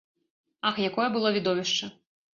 Ах, 0.69 0.81
якое 0.89 1.05
было 1.17 1.35
відовішча! 1.39 1.93